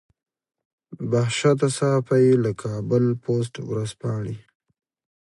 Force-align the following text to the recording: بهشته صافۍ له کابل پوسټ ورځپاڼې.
بهشته 1.11 1.67
صافۍ 1.77 2.25
له 2.43 2.51
کابل 2.63 3.03
پوسټ 3.23 3.53
ورځپاڼې. 3.69 4.35